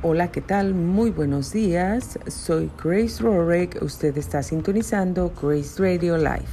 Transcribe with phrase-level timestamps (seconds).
[0.00, 0.74] Hola, ¿qué tal?
[0.74, 2.20] Muy buenos días.
[2.28, 3.82] Soy Grace Rorek.
[3.82, 6.46] Usted está sintonizando Grace Radio Live.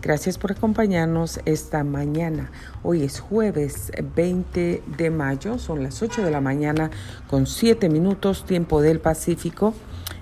[0.00, 2.50] Gracias por acompañarnos esta mañana.
[2.82, 6.90] Hoy es jueves 20 de mayo, son las 8 de la mañana
[7.28, 9.74] con 7 minutos tiempo del Pacífico.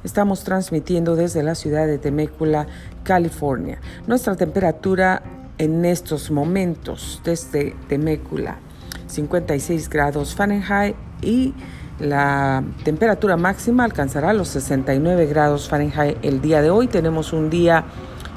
[0.02, 2.66] Estamos transmitiendo desde la ciudad de Temécula,
[3.04, 3.79] California.
[4.09, 5.22] Nuestra temperatura
[5.59, 8.59] en estos momentos desde Temécula,
[9.06, 11.55] 56 grados Fahrenheit y
[12.01, 16.89] la temperatura máxima alcanzará los 69 grados Fahrenheit el día de hoy.
[16.89, 17.84] Tenemos un día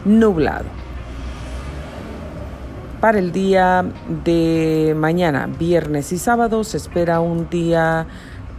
[0.06, 0.66] nublado.
[3.02, 3.86] Para el día
[4.24, 8.08] de mañana, viernes y sábado, se espera un día,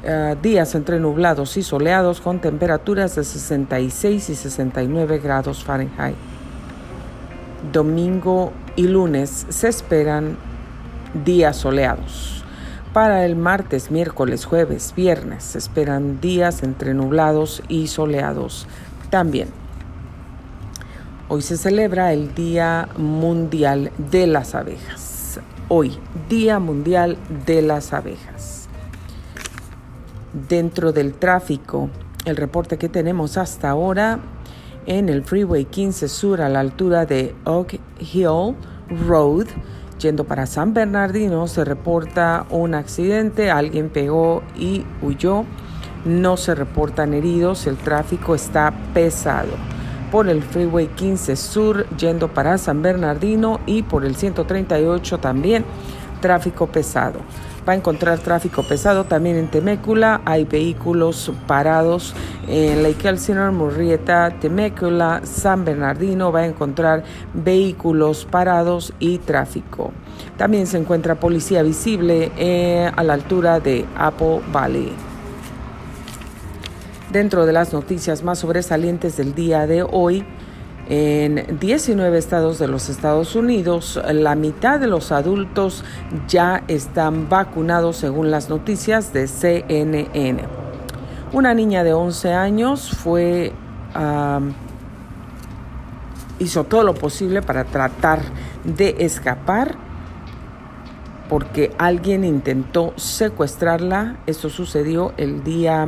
[0.05, 6.17] uh, días entre nublados y soleados con temperaturas de 66 y 69 grados Fahrenheit.
[7.73, 10.37] Domingo y lunes se esperan
[11.25, 12.39] días soleados
[12.93, 18.67] para el martes, miércoles, jueves, viernes se esperan días entre nublados y soleados
[19.11, 19.49] también.
[21.29, 25.41] Hoy se celebra el Día Mundial de las Abejas.
[25.69, 28.69] Hoy, Día Mundial de las Abejas.
[30.49, 31.91] Dentro del tráfico,
[32.25, 34.21] el reporte que tenemos hasta ahora
[34.87, 38.57] en el Freeway 15 Sur a la altura de Oak Hill
[39.07, 39.47] Road,
[39.99, 45.45] Yendo para San Bernardino se reporta un accidente, alguien pegó y huyó.
[46.05, 49.51] No se reportan heridos, el tráfico está pesado.
[50.13, 55.65] Por el Freeway 15 Sur yendo para San Bernardino y por el 138 también
[56.21, 57.21] tráfico pesado
[57.69, 60.23] va a encontrar tráfico pesado también en Temécula.
[60.25, 62.15] Hay vehículos parados
[62.49, 66.33] en Lake Elsinore, Murrieta, Temécula, San Bernardino.
[66.33, 69.93] Va a encontrar vehículos parados y tráfico.
[70.39, 74.91] También se encuentra policía visible eh, a la altura de Apple Valley.
[77.13, 80.25] Dentro de las noticias más sobresalientes del día de hoy,
[80.91, 85.85] en 19 estados de los Estados Unidos, la mitad de los adultos
[86.27, 90.45] ya están vacunados según las noticias de CNN.
[91.33, 93.53] Una niña de 11 años fue
[96.39, 98.23] hizo todo lo posible para tratar
[98.65, 99.75] de escapar
[101.29, 104.17] porque alguien intentó secuestrarla.
[104.27, 105.87] Esto sucedió el día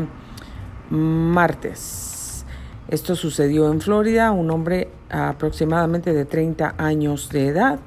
[0.91, 2.20] martes.
[2.91, 7.79] Esto sucedió en Florida, un hombre aproximadamente de 30 años de edad,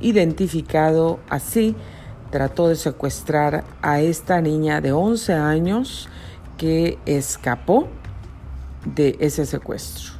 [0.00, 1.76] identificado así,
[2.32, 6.08] trató de secuestrar a esta niña de 11 años
[6.58, 7.86] que escapó
[8.84, 10.14] de ese secuestro.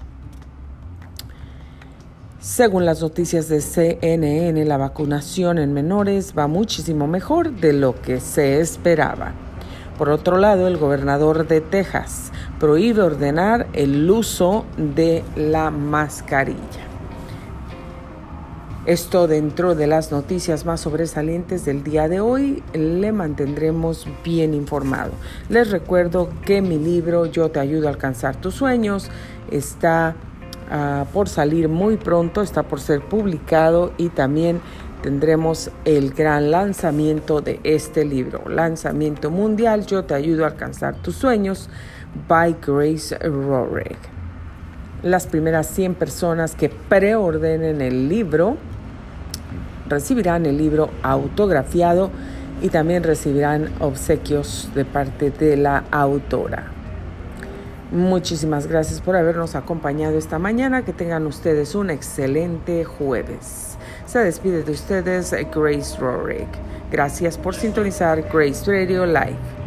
[2.38, 8.20] Según las noticias de CNN, la vacunación en menores va muchísimo mejor de lo que
[8.20, 9.49] se esperaba.
[10.00, 16.86] Por otro lado, el gobernador de Texas prohíbe ordenar el uso de la mascarilla.
[18.86, 25.10] Esto dentro de las noticias más sobresalientes del día de hoy, le mantendremos bien informado.
[25.50, 29.10] Les recuerdo que mi libro Yo te ayudo a alcanzar tus sueños
[29.50, 30.16] está
[30.70, 34.62] uh, por salir muy pronto, está por ser publicado y también
[35.02, 41.16] tendremos el gran lanzamiento de este libro, lanzamiento mundial, yo te ayudo a alcanzar tus
[41.16, 41.68] sueños,
[42.28, 43.98] by Grace Rorick.
[45.02, 48.56] Las primeras 100 personas que preordenen el libro
[49.88, 52.10] recibirán el libro autografiado
[52.62, 56.79] y también recibirán obsequios de parte de la autora.
[57.90, 60.84] Muchísimas gracias por habernos acompañado esta mañana.
[60.84, 63.76] Que tengan ustedes un excelente jueves.
[64.06, 66.48] Se despide de ustedes Grace Rorick.
[66.92, 69.59] Gracias por sintonizar Grace Radio Live.